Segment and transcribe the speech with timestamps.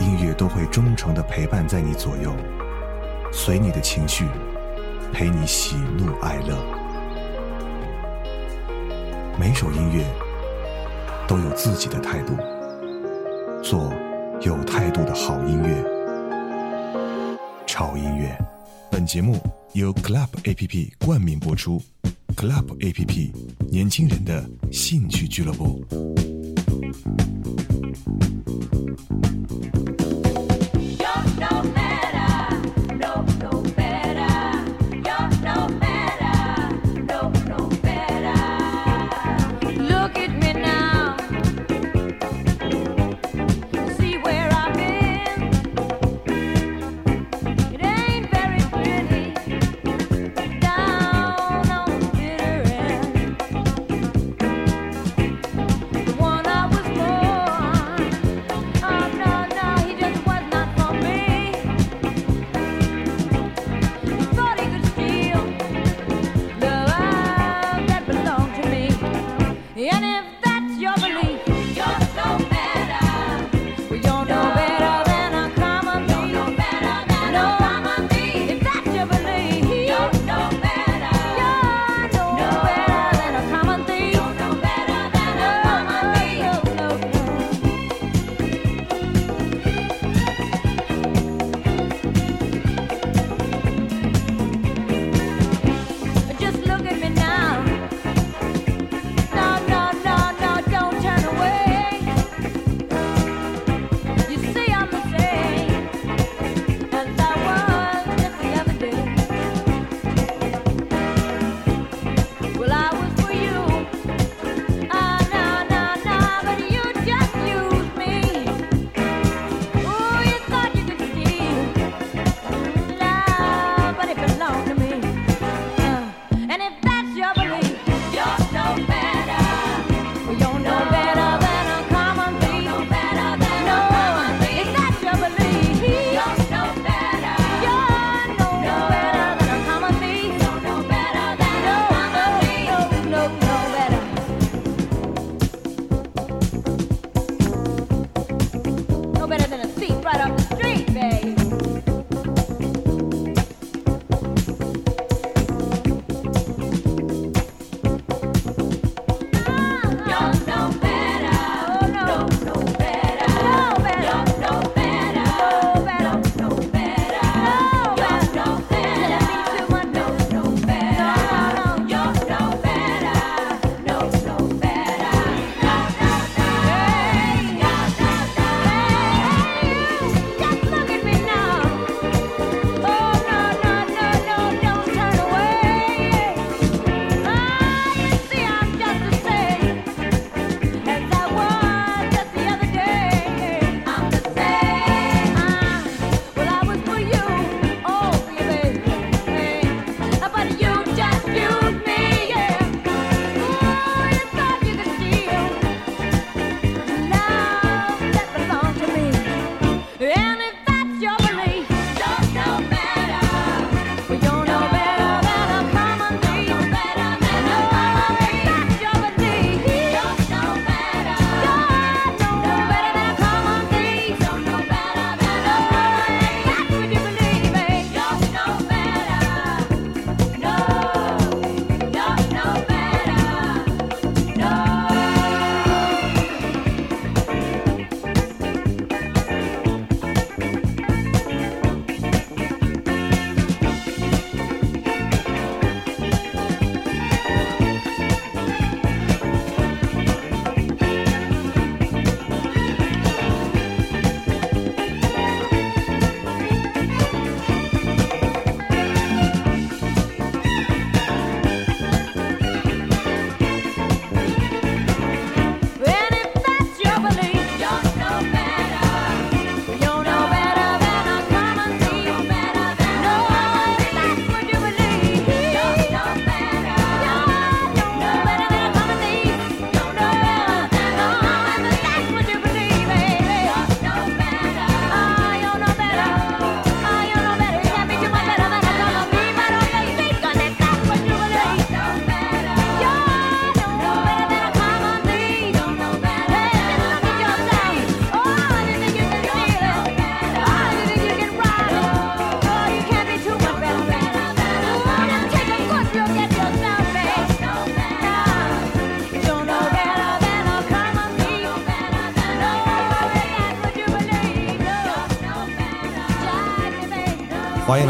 [0.00, 2.34] 音乐都会忠诚的陪伴在你左右，
[3.30, 4.26] 随你的情绪，
[5.12, 6.56] 陪你喜怒哀乐。
[9.38, 10.04] 每首音乐
[11.28, 12.34] 都有自己的态度，
[13.62, 13.92] 做
[14.40, 15.84] 有态度的好音乐。
[17.66, 18.36] 潮音乐，
[18.90, 19.38] 本节目
[19.74, 21.80] 由 Club A P P 冠名播出。
[22.36, 23.32] Club A P P，
[23.70, 25.84] 年轻人的兴趣俱乐部。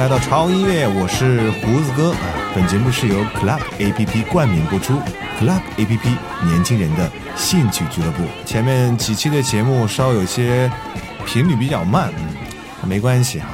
[0.01, 2.19] 来到超音乐，我是胡子哥啊。
[2.55, 4.95] 本节目是由 Club A P P 冠名播出
[5.39, 8.25] ，Club A P P 年轻人的兴趣俱乐部。
[8.47, 10.73] 前面几期的节目稍有些
[11.27, 12.11] 频率比较慢，
[12.83, 13.49] 嗯，没关系哈。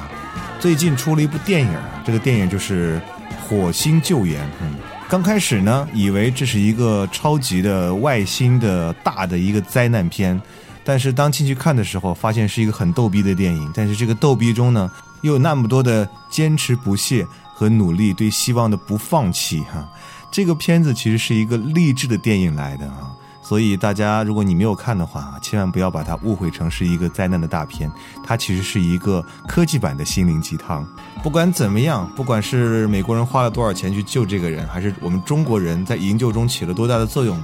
[0.60, 3.00] 最近出了一部电影，这个电影就是
[3.48, 4.40] 《火星救援》。
[4.62, 4.76] 嗯，
[5.08, 10.40] 刚开始呢，以为这是一个超级的外星的大的一个灾难片，
[10.84, 13.68] 但是当进去看的时候，发现是一个很逗逼的电影。
[13.74, 14.88] 但是这个逗逼中呢，
[15.22, 19.88] 又有那么多的坚持不懈和努力，对希望的不放弃哈。
[20.30, 23.10] 这个片子其实是一个励志的电影来的啊，
[23.42, 27.90] 所以大家如果你没有看的话，千万不要把它误会成是一个灾难的大片，
[28.22, 30.86] 它其实是一个科技版的心灵鸡汤。
[31.22, 37.42] 不管怎么样，不管是美国人花了多少钱去救这个人，还是我们中国人在营救中起了多大的作用，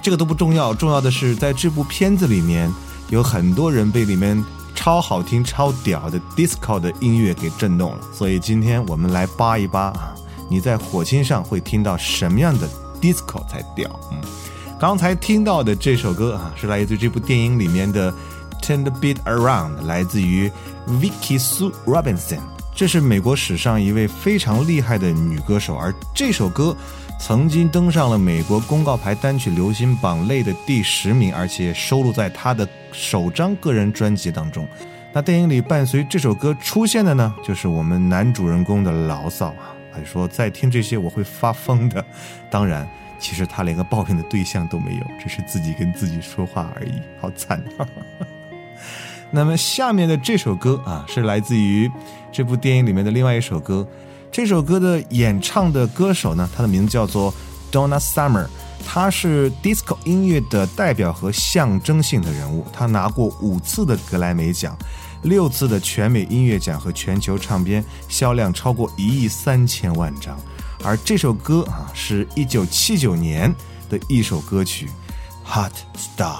[0.00, 2.72] 这个都不重要，重要的是在这部片子里面
[3.10, 4.42] 有很多人被里面。
[4.82, 10.14] 超好听、超屌的 disco 的音乐给震动了，所以今天我们来扒一扒啊，
[10.48, 12.66] 你在火星上会听到什么样的
[12.98, 13.90] disco 才屌？
[14.10, 14.18] 嗯，
[14.80, 18.10] 刚才听到的这首歌啊，是来自于这部电影里面的
[18.62, 20.50] Turn the Beat Around，来自于
[20.88, 22.40] Vicky Sue Robinson，
[22.74, 26.74] 这是美国史上一位非常厉害的女歌手，而这首歌。
[27.20, 34.66] 曾经登上了美国公告牌单曲流行榜类的第十名，而且收录在他的首张个人专辑当中。
[35.12, 42.02] 那电影里伴随这首歌出现的呢，就是我们男主人公的牢骚啊，他说再听这些我会发疯的。
[42.50, 42.88] 当然，
[43.18, 47.62] 其实他连个抱怨的对象都没有，只是自己跟自己说话而已，好惨。
[49.30, 51.88] 那么下面的这首歌啊，是来自于
[52.32, 53.86] 这部电影里面的另外一首歌。
[54.32, 57.34] 这首歌的演唱的歌手呢，他的名字叫做
[57.72, 58.46] Donna Summer，
[58.86, 62.64] 他是 disco 音乐的代表和象征性的人物。
[62.72, 64.76] 他拿过五次的格莱美奖，
[65.22, 70.38] 六次的全美音乐奖和全球唱片销量超过一亿三千万张。
[70.84, 73.52] 而这首歌啊，是一九七九年
[73.88, 74.88] 的一首歌曲
[75.52, 76.36] 《Hot Star》。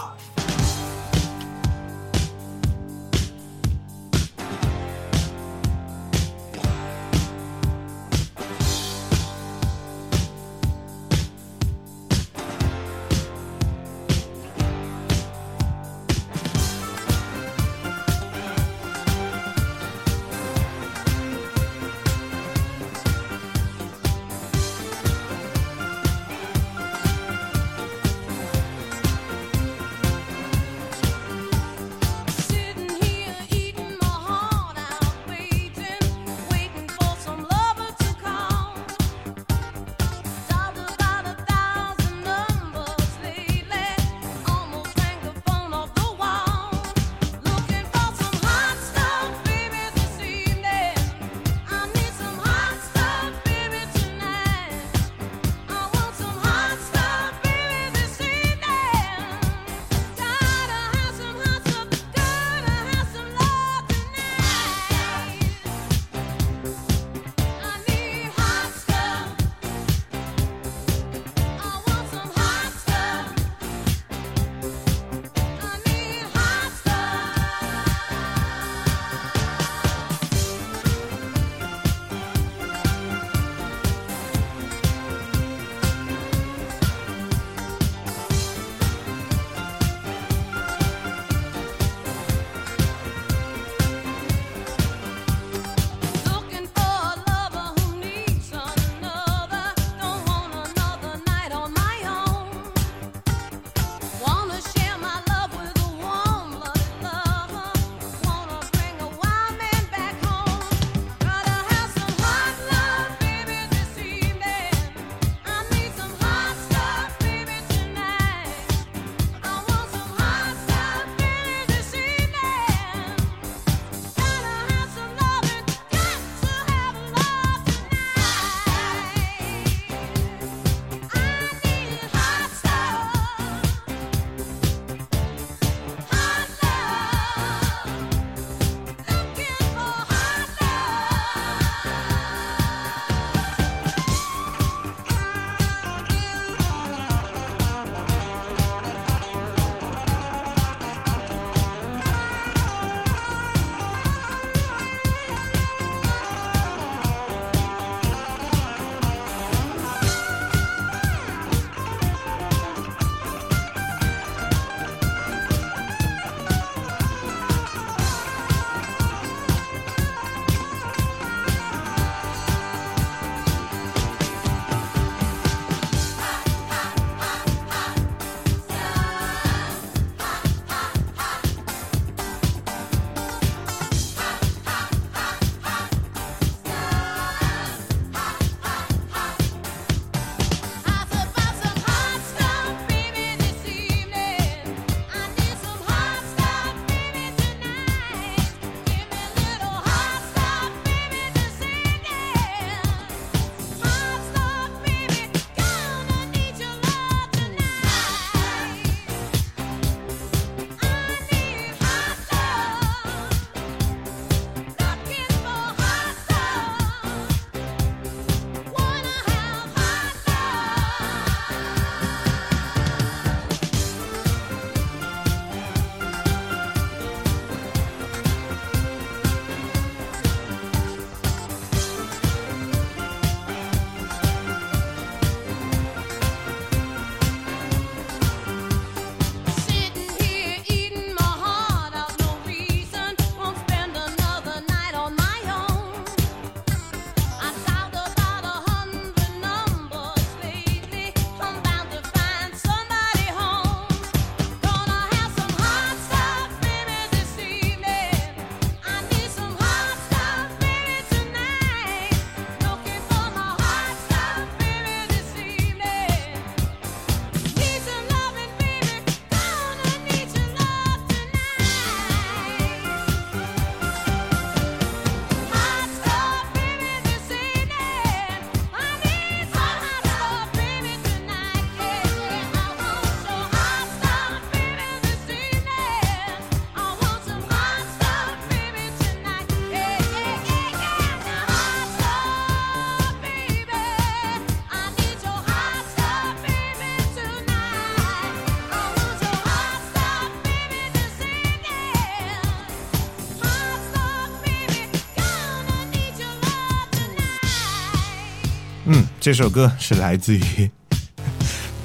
[309.21, 310.71] 这首歌是来自于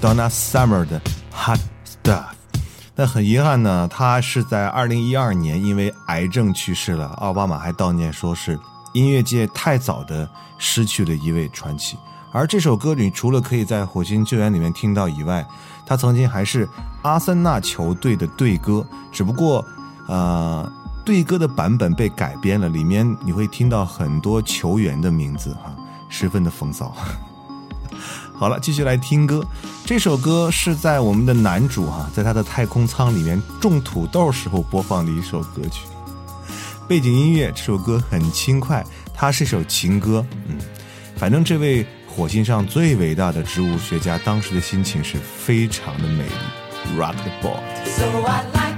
[0.02, 1.02] Donna Summer 的
[1.34, 2.28] Hot Stuff。
[2.96, 7.08] 那很遗憾呢，他是在二零一二年因为癌症去世了。
[7.18, 8.58] 奥巴马还悼念说是
[8.94, 11.98] 音乐界太早的失去了一位传奇。
[12.32, 15.46] 而这首歌里除了可以在《火星救援》里面听到以外，
[15.86, 16.66] 他曾经还是
[17.02, 19.64] 阿森纳球队的队歌，只不过，
[20.08, 20.72] 呃，
[21.04, 25.76] 队歌的版本被改编了，里面你会听到很多球员的名字，哈，
[26.10, 26.96] 十分的风骚。
[28.34, 29.46] 好了，继续来听歌。
[29.86, 35.86] 这首歌是在我们的男主哈，在他的太空舱里面种土豆时候播放的一首歌曲。
[36.88, 40.26] 背景音乐，这首歌很轻快，它是一首情歌。
[40.48, 40.58] 嗯，
[41.16, 41.86] 反正这位。
[42.16, 46.98] 火星上最伟大的植物学家当时的心情是非常的美丽。
[46.98, 48.75] Rock the ball。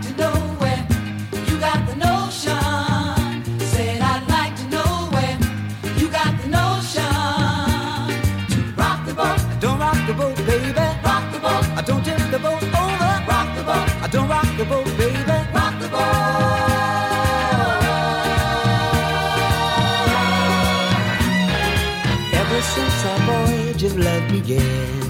[24.47, 25.01] Again.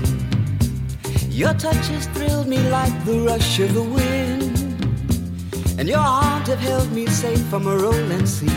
[1.30, 4.58] Your touch has thrilled me like the rush of the wind,
[5.80, 8.48] and your arms have held me safe from a rolling sea.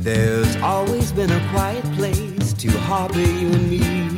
[0.00, 4.17] There's always been a quiet place to harbor you and me.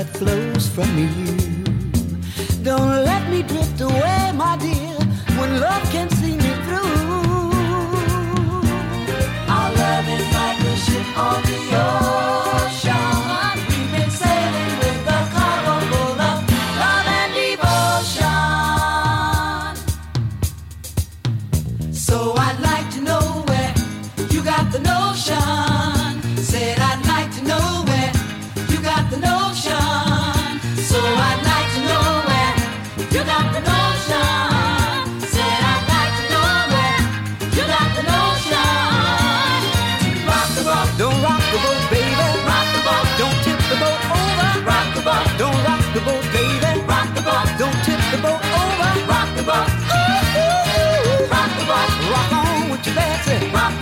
[0.00, 1.49] that flows from you.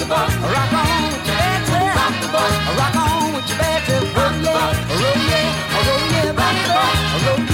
[0.08, 1.78] rock on with your Betsy.
[1.98, 4.06] Rock the boat, rock on with your bad Betsy.
[4.16, 7.47] Roll yeah, roll yeah, roll yeah, rock the boat, roll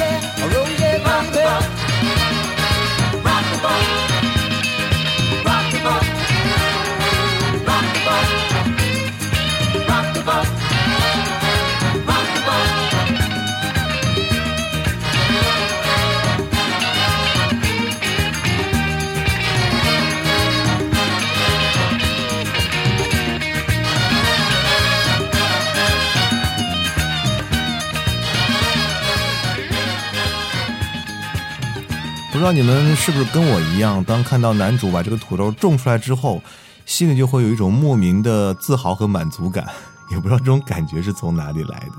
[32.45, 36.43] 不知道你们是不是跟我一样，当看到男主把这个土豆种出来之后，
[36.85, 39.67] 心里就会有一种莫名的自豪和满足感，
[40.11, 41.93] 也不知道这种感觉是从哪里来的。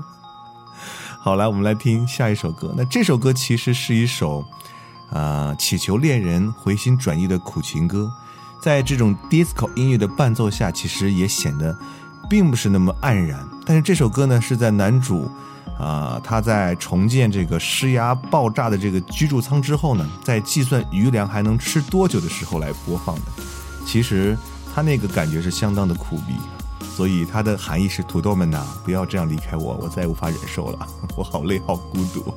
[1.18, 2.72] 好，来我们来听下一首歌。
[2.76, 4.44] 那这首歌其实是一首，
[5.10, 8.08] 啊，祈求恋人回心转意的苦情歌，
[8.62, 11.76] 在这种 disco 音乐的伴奏下，其实也显得
[12.30, 13.44] 并不是那么黯然。
[13.64, 15.28] 但是这首歌呢，是在男主。
[15.78, 23.22] 啊，他在重建这个施压爆炸的这个居住舱之后呢，在计算余粮还能吃多久的时候来播放的。
[23.86, 24.36] 其实
[24.74, 26.34] 他那个感觉是相当的苦逼，
[26.96, 32.34] 所以它的含义是：土豆们呐，不要这样离开我，我再也无法忍受了， 我好累，好孤独。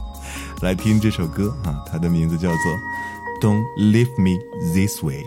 [0.60, 2.56] 来听这首歌啊，它的名字叫做
[3.40, 4.38] 《Don't Leave Me
[4.74, 5.24] This Way》。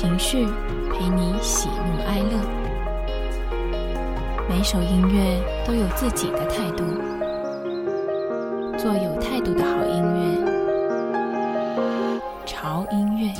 [0.00, 0.46] 情绪，
[0.90, 2.40] 陪你喜怒哀乐。
[4.48, 6.82] 每首音乐都有自己的态度，
[8.78, 10.20] 做有态度的好音乐。
[12.46, 13.30] 潮音乐。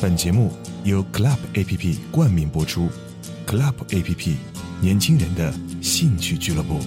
[0.00, 0.52] 本节目
[0.84, 2.88] 由 Club A P P 冠名播出
[3.44, 4.36] ，Club A P P
[4.80, 6.78] 年轻人的兴趣俱乐部。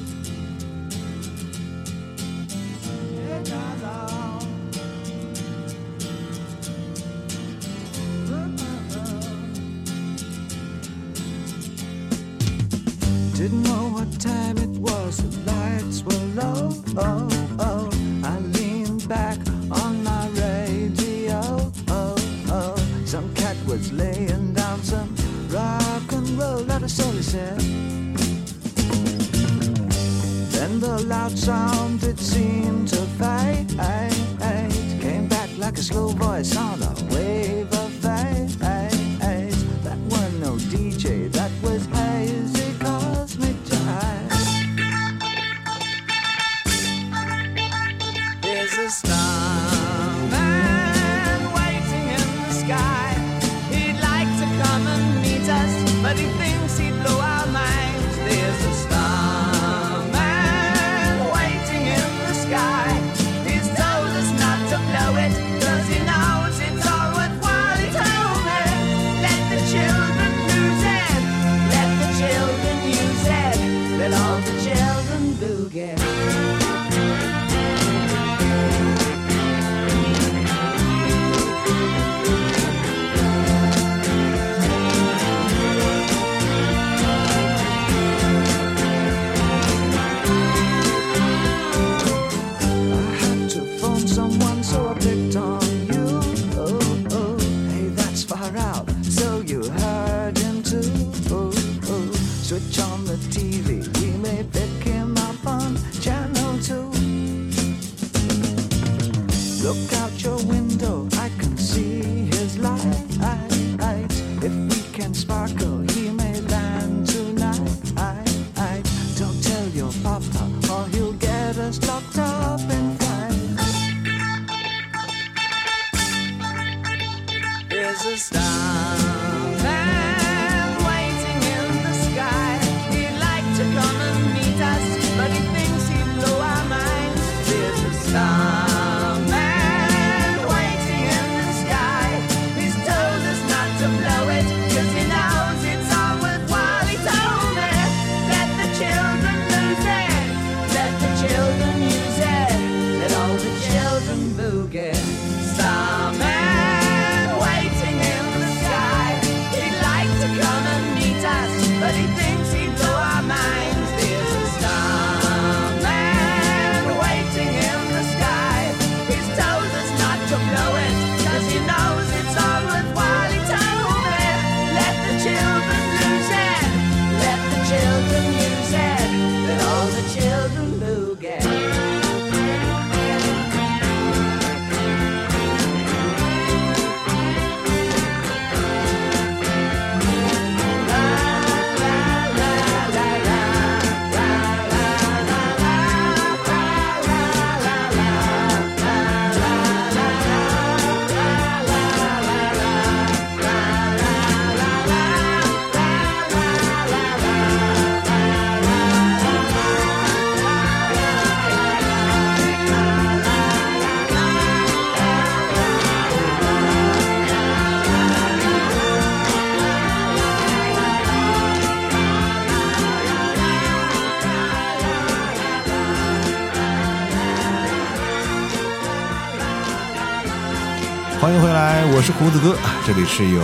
[231.73, 233.41] 嗨，我是胡子哥，这里是由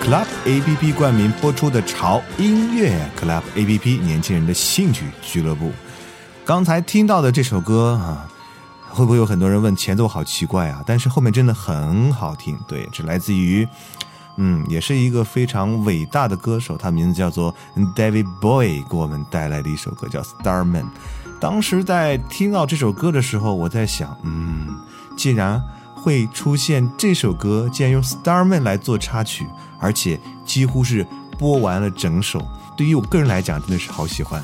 [0.00, 5.70] Club A P P 冠名播出的潮音乐 Club A P P 年轻人的兴趣俱乐部。
[6.42, 8.26] 刚才听到的这首歌啊，
[8.88, 10.82] 会不会有很多人问前奏好奇怪啊？
[10.86, 12.58] 但是后面真的很好听。
[12.66, 13.68] 对，是来自于，
[14.38, 17.54] 嗯，也是一个非常伟大的歌手，他名字叫做
[17.94, 20.84] David Bowie，给我们带来的一首歌叫《Starman》。
[21.38, 24.66] 当时在听到这首歌的时候，我在想，嗯，
[25.14, 25.62] 既然
[26.06, 29.44] 会出现这首歌，竟然用 Starman 来做插曲，
[29.80, 31.04] 而且几乎是
[31.36, 34.40] 播完了整首，对于我个人来讲，真的是好喜欢。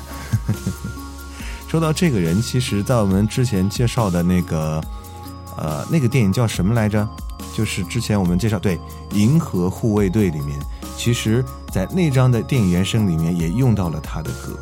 [1.65, 4.83] 说到这个人，其实，在我们之前介绍的那个，
[5.55, 7.07] 呃，那个电影叫什么来着？
[7.55, 8.77] 就是之前我们介绍对
[9.13, 10.59] 《银河护卫队》里面，
[10.97, 14.59] 其实，在那张的电影原声里面也用到了他的歌。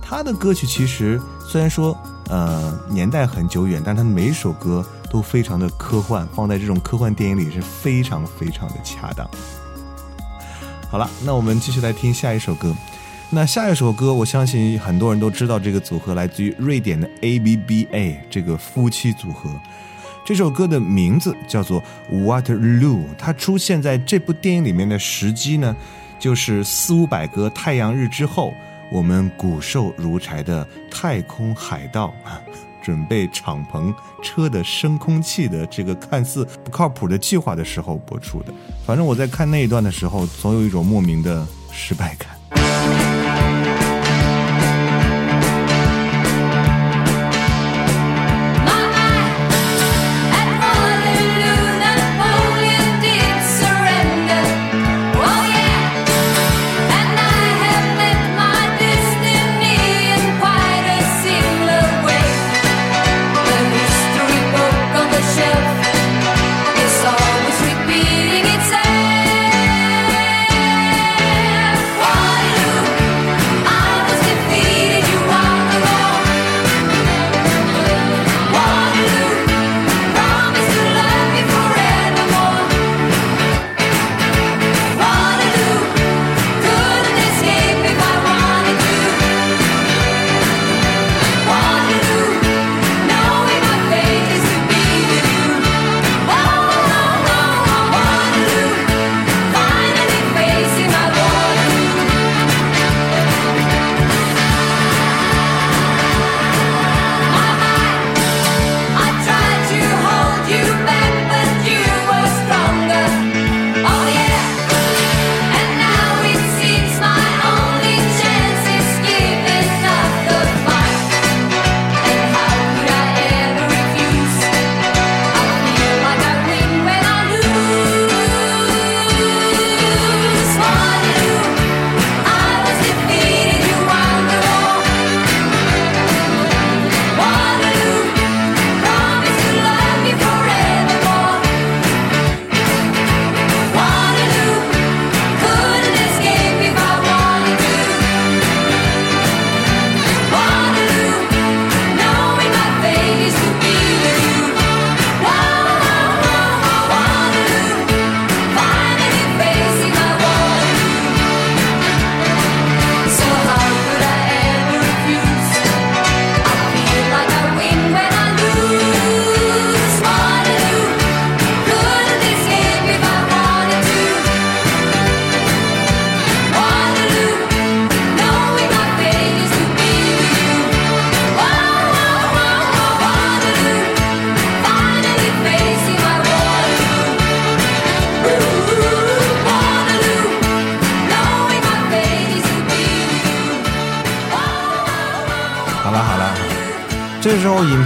[0.00, 1.96] 他的歌曲其实虽然说，
[2.28, 9.28] 呃，年代很久远，但他每首歌都非常的科幻，放在这种科幻电影里是非常非常的恰当。
[10.88, 12.74] 好了，那我们继续来听下一首歌。
[13.28, 19.50] 那下一首歌，我相信很多人都知道，这个组合来自于瑞典的 ABBA 这个夫妻组合。
[20.24, 25.76] 这首歌的名字叫做 Waterloo，它出现在这部电影里面的时机呢，
[26.18, 28.54] 就是四五百个太阳日之后，
[28.90, 32.14] 我们骨瘦如柴的太空海盗
[32.82, 38.52] 准备敞篷车的升空器的这个看似不靠谱的计划的时候播出的。
[38.84, 43.11] 反正我在看那一段的时候，总有一种莫名的失败感。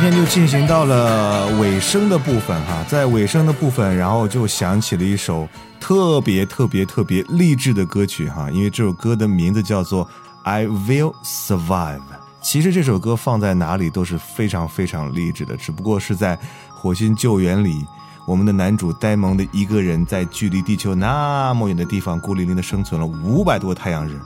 [0.07, 5.49] 时候影片就进行到了尾声的部分哈，在尾声的部分，然后就响起了一首
[5.81, 10.05] 特别特别特别励志的歌曲哈，因为这首歌的名字叫做
[10.45, 11.99] 《I Will Survive》。
[12.40, 16.38] 其实这首歌放在哪里都是非常非常励志的，只不过是在
[16.71, 17.85] 火星救援里，
[18.27, 24.21] 我们的男主呆萌的一个人在距离地球那么远的地方孤零零的生存了五百多太阳日，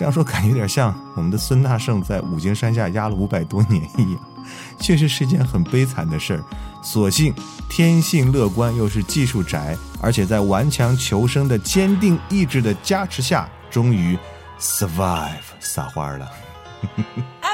[0.00, 4.20] 这样说感觉有点像我们的孙大圣在五行山下压了五百多年一样。
[4.78, 6.42] 确实是一件很悲惨的事儿，
[6.82, 7.34] 所幸
[7.68, 14.18] 天性乐观，又是技术宅，而且在顽强求生的坚定意志的加持下，终于
[14.58, 16.32] survive 撒花了。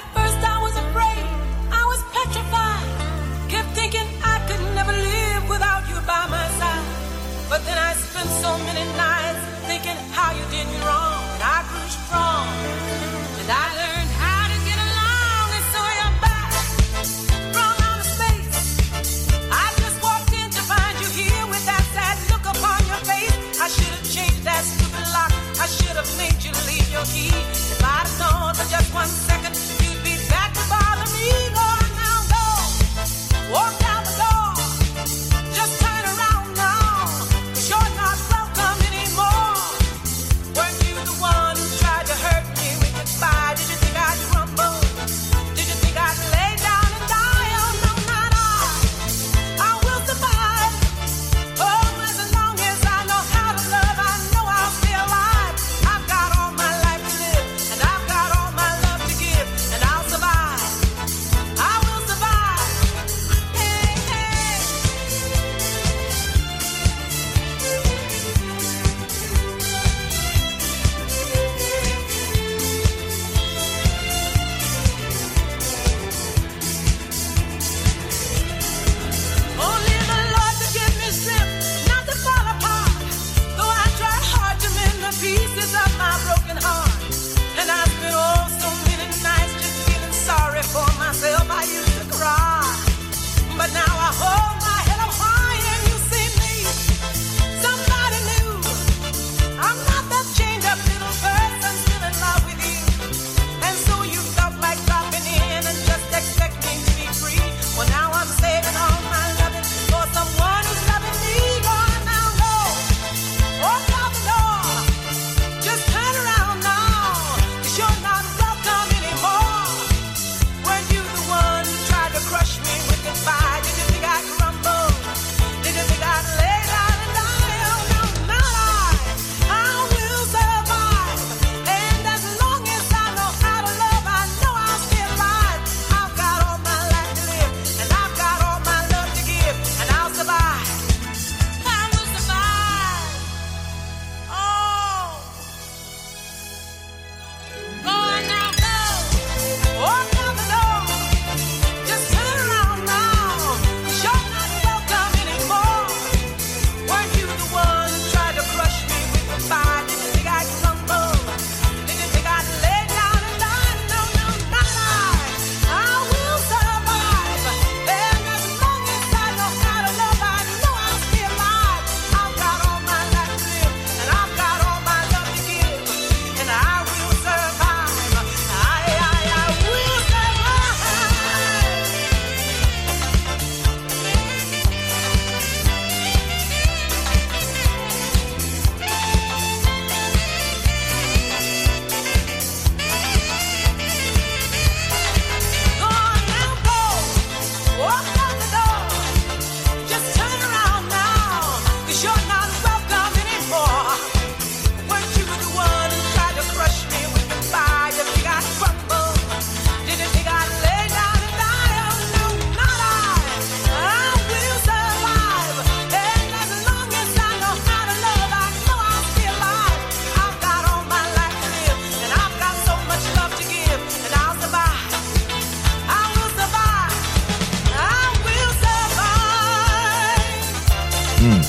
[231.23, 231.43] 嗯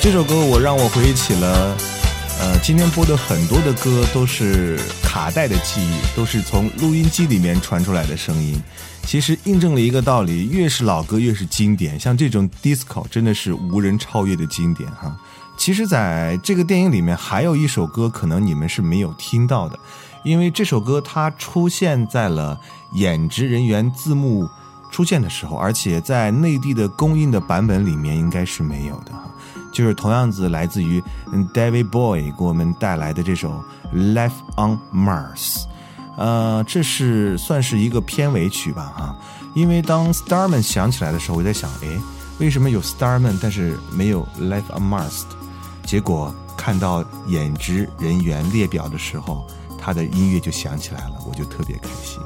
[0.00, 1.76] 这首歌我让我回忆起了，
[2.40, 8.60] 呃，今天播的很多的歌都是卡带的记忆，都是从录音机里面传出来的声音。
[9.04, 11.98] 其实印证了一个道理：越是老歌越是经典。
[11.98, 15.16] 像这种 disco 真的是无人超越的经典哈。
[15.56, 19.78] 其实，在这个电影里面还有一首歌，可能你们是没有听到的，
[20.24, 22.58] 因为这首歌它出现在了
[22.94, 24.48] 演职人员字幕
[24.92, 29.24] 出现的时候，而且在内地的公映的版本里面应该是没有的哈。
[29.72, 31.02] 就是同样子来自于
[31.54, 33.64] David Boy 给我们带来的这首
[34.14, 35.62] 《Life on Mars》，
[36.18, 39.16] 呃，这是算是一个片尾曲吧哈。
[39.54, 41.88] 因为当 Starman 响起来的时候，我在想，哎，
[42.38, 45.22] 为什么有 Starman，但是没有 Life on Mars？
[45.86, 49.46] 结果看到演职人员列表的时候，
[49.78, 52.20] 他的音乐就响起来了，我就特别开心。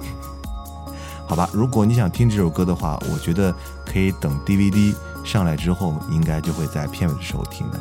[1.27, 3.55] 好吧，如果你想听这首歌的话，我觉得
[3.85, 7.79] 可以等 DVD 上来之后，应该就会在片尾的时候听到。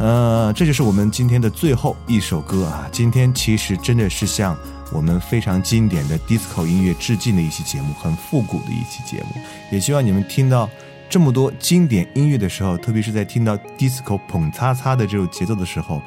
[0.00, 2.88] 嗯，呃，这就是我们今天的最后一首歌啊。
[2.90, 4.56] 今天其实真的是向
[4.90, 9.40] 我们非常经典的 disco 音乐致敬的一期节目，很复古的一期节目。
[9.70, 10.68] 也希望你们听到
[11.08, 16.02] 这么多经典音乐的时候，特别是在听到 disco 捧擦擦的这种节奏的时候，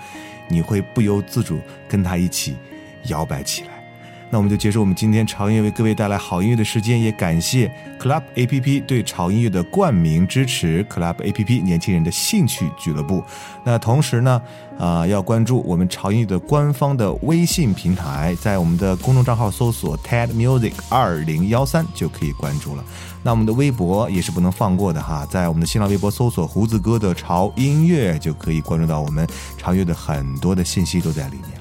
[0.50, 2.58] 你会不由自主跟它一起
[3.06, 3.81] 摇摆起来。
[4.32, 7.70] 那我们就结束我们今天潮音乐为各位带来好音乐的时间，也感谢
[8.00, 13.22] Club A P P 对潮音乐的冠名支持，Club A P P 年轻人的兴趣俱乐部。
[13.66, 14.42] 那同时呢，
[14.80, 22.84] 啊、要关注我们潮音乐的官方的微信平台，在我们的公众账号搜索 TED Music 二零幺三就可以关注了。
[23.22, 29.28] 那我们的微博也是不能放过的哈，在我们的新浪微博搜索胡子哥的潮音乐就可以关注到我们
[29.58, 31.61] 潮音乐的很多的信息都在里面。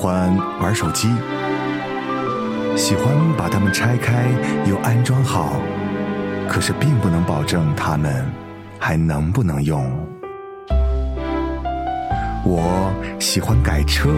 [0.00, 1.10] 喜欢玩手机，
[2.74, 3.04] 喜欢
[3.36, 4.24] 把它们拆开
[4.64, 5.60] 又安装好，
[6.48, 8.24] 可是并不能保证它们
[8.78, 9.84] 还能不能用。
[12.46, 14.08] 我喜欢改车，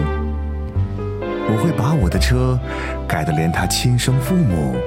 [1.49, 2.57] 我会把我的车
[3.05, 4.77] 改得连他亲生父母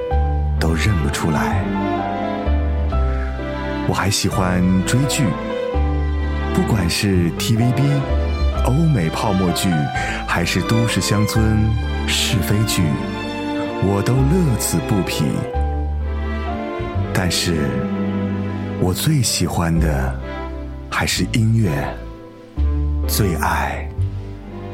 [0.59, 1.63] 都认不出来。
[3.87, 5.25] 我还喜欢追剧，
[6.55, 7.83] 不管是 TVB、
[8.67, 9.69] 欧美泡沫剧
[10.27, 11.57] 还是都市乡村
[12.05, 12.83] 是非剧
[13.81, 15.23] 我都乐此不疲。
[17.13, 17.69] 但是
[18.81, 20.13] 我最喜欢的
[20.91, 21.71] 还是音乐
[23.07, 23.87] 最爱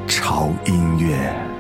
[0.08, 1.53] 潮音乐。